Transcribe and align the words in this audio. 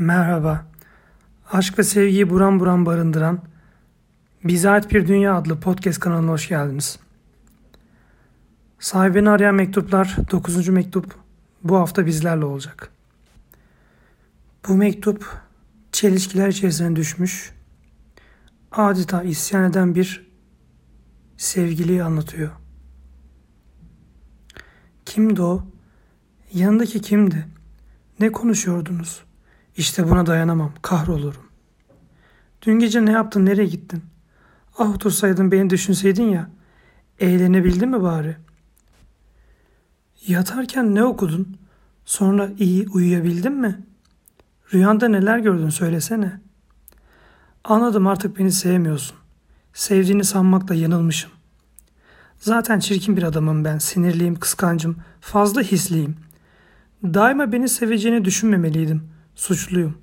Merhaba. 0.00 0.66
Aşk 1.52 1.78
ve 1.78 1.82
sevgiyi 1.82 2.30
buram 2.30 2.60
buram 2.60 2.86
barındıran 2.86 3.42
Bize 4.44 4.70
Ait 4.70 4.92
Bir 4.92 5.08
Dünya 5.08 5.34
adlı 5.36 5.60
podcast 5.60 6.00
kanalına 6.00 6.30
hoş 6.30 6.48
geldiniz. 6.48 6.98
Sahibini 8.78 9.30
arayan 9.30 9.54
mektuplar 9.54 10.16
9. 10.30 10.68
mektup 10.68 11.14
bu 11.64 11.76
hafta 11.76 12.06
bizlerle 12.06 12.44
olacak. 12.44 12.90
Bu 14.68 14.74
mektup 14.74 15.40
çelişkiler 15.92 16.48
içerisine 16.48 16.96
düşmüş, 16.96 17.52
adeta 18.72 19.22
isyan 19.22 19.70
eden 19.70 19.94
bir 19.94 20.26
sevgiliyi 21.36 22.04
anlatıyor. 22.04 22.50
Kimdi 25.06 25.42
o? 25.42 25.66
Yanındaki 26.52 27.00
kimdi? 27.00 27.46
Ne 28.20 28.32
konuşuyordunuz? 28.32 29.29
İşte 29.76 30.10
buna 30.10 30.26
dayanamam, 30.26 30.72
kahrolurum. 30.82 31.42
Dün 32.62 32.78
gece 32.78 33.04
ne 33.04 33.10
yaptın, 33.10 33.46
nereye 33.46 33.66
gittin? 33.66 34.02
Ah 34.78 34.94
otursaydın 34.94 35.52
beni 35.52 35.70
düşünseydin 35.70 36.28
ya, 36.28 36.50
eğlenebildin 37.20 37.88
mi 37.88 38.02
bari? 38.02 38.36
Yatarken 40.26 40.94
ne 40.94 41.04
okudun? 41.04 41.56
Sonra 42.04 42.50
iyi 42.58 42.88
uyuyabildin 42.88 43.52
mi? 43.52 43.80
Rüyanda 44.74 45.08
neler 45.08 45.38
gördün 45.38 45.68
söylesene. 45.68 46.40
Anladım 47.64 48.06
artık 48.06 48.38
beni 48.38 48.52
sevmiyorsun. 48.52 49.16
Sevdiğini 49.72 50.24
sanmakla 50.24 50.74
yanılmışım. 50.74 51.30
Zaten 52.38 52.78
çirkin 52.78 53.16
bir 53.16 53.22
adamım 53.22 53.64
ben, 53.64 53.78
sinirliyim, 53.78 54.38
kıskancım, 54.38 54.96
fazla 55.20 55.62
hisliyim. 55.62 56.16
Daima 57.04 57.52
beni 57.52 57.68
seveceğini 57.68 58.24
düşünmemeliydim. 58.24 59.02
Suçluyum. 59.40 59.94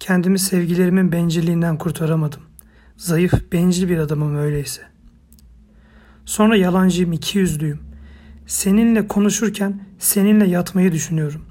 Kendimi 0.00 0.38
sevgilerimin 0.38 1.12
bencilliğinden 1.12 1.78
kurtaramadım. 1.78 2.40
Zayıf, 2.96 3.52
bencil 3.52 3.88
bir 3.88 3.98
adamım 3.98 4.36
öyleyse. 4.36 4.82
Sonra 6.24 6.56
yalancıyım, 6.56 7.12
iki 7.12 7.38
yüzlüyüm. 7.38 7.80
Seninle 8.46 9.08
konuşurken 9.08 9.80
seninle 9.98 10.46
yatmayı 10.46 10.92
düşünüyorum. 10.92 11.44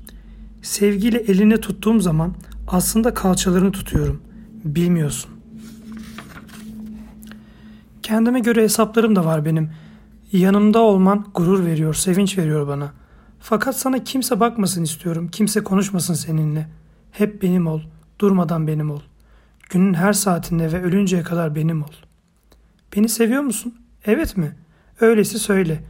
Sevgiyle 0.62 1.18
elini 1.18 1.58
tuttuğum 1.62 2.00
zaman 2.00 2.34
aslında 2.68 3.14
kalçalarını 3.14 3.72
tutuyorum. 3.72 4.22
Bilmiyorsun. 4.66 5.32
Kendime 8.04 8.40
göre 8.40 8.64
hesaplarım 8.64 9.16
da 9.16 9.26
var 9.26 9.46
benim. 9.46 9.72
Yanımda 10.32 10.80
olman 10.80 11.28
gurur 11.34 11.66
veriyor, 11.66 11.94
sevinç 11.94 12.38
veriyor 12.38 12.68
bana. 12.68 12.92
Fakat 13.40 13.80
sana 13.80 14.04
kimse 14.04 14.40
bakmasın 14.40 14.84
istiyorum. 14.84 15.30
Kimse 15.32 15.64
konuşmasın 15.64 16.14
seninle. 16.14 16.68
Hep 17.12 17.42
benim 17.42 17.68
ol. 17.68 17.82
Durmadan 18.20 18.68
benim 18.68 18.92
ol. 18.92 19.02
Günün 19.70 19.94
her 19.94 20.14
saatinde 20.14 20.72
ve 20.72 20.84
ölünceye 20.84 21.24
kadar 21.24 21.56
benim 21.56 21.82
ol. 21.82 21.94
Beni 22.96 23.10
seviyor 23.10 23.42
musun? 23.42 23.76
Evet 24.06 24.38
mi? 24.38 24.56
Öylesi 25.02 25.40
söyle. 25.40 25.84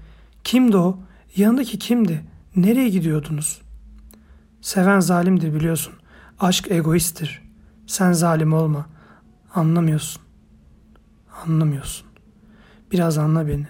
Kimdi 0.43 0.77
o? 0.77 0.99
Yanındaki 1.35 1.79
kimdi? 1.79 2.23
Nereye 2.55 2.89
gidiyordunuz? 2.89 3.61
Seven 4.61 4.99
zalimdir 4.99 5.53
biliyorsun. 5.53 5.93
Aşk 6.39 6.71
egoisttir. 6.71 7.41
Sen 7.87 8.11
zalim 8.11 8.53
olma. 8.53 8.85
Anlamıyorsun. 9.55 10.21
Anlamıyorsun. 11.45 12.07
Biraz 12.91 13.17
anla 13.17 13.47
beni. 13.47 13.67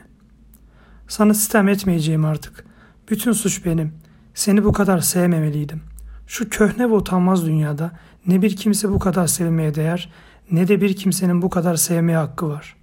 Sana 1.08 1.34
sistem 1.34 1.68
etmeyeceğim 1.68 2.26
artık. 2.26 2.66
Bütün 3.10 3.32
suç 3.32 3.66
benim. 3.66 3.94
Seni 4.34 4.64
bu 4.64 4.74
kadar 4.74 5.00
sevmemeliydim. 5.00 5.82
Şu 6.28 6.50
köhne 6.50 6.90
ve 6.90 6.94
utanmaz 6.94 7.46
dünyada 7.46 7.92
ne 8.28 8.42
bir 8.42 8.56
kimse 8.56 8.90
bu 8.90 9.00
kadar 9.00 9.28
sevmeye 9.28 9.76
değer 9.76 10.12
ne 10.52 10.68
de 10.68 10.82
bir 10.82 10.96
kimsenin 10.96 11.42
bu 11.42 11.50
kadar 11.50 11.76
sevmeye 11.76 12.18
hakkı 12.18 12.50
var. 12.50 12.76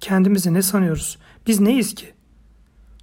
Kendimizi 0.00 0.54
ne 0.54 0.62
sanıyoruz? 0.62 1.18
Biz 1.46 1.60
neyiz 1.60 1.94
ki? 1.94 2.14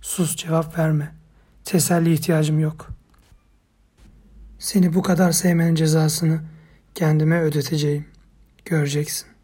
Sus 0.02 0.36
cevap 0.36 0.78
verme. 0.78 1.16
Teselli 1.64 2.14
ihtiyacım 2.14 2.60
yok. 2.60 2.88
Seni 4.60 4.94
bu 4.94 5.02
kadar 5.02 5.32
sevmenin 5.32 5.76
cezasını 5.76 6.42
kendime 6.96 7.42
ödeteceğim. 7.42 8.06
Göreceksin. 8.66 9.37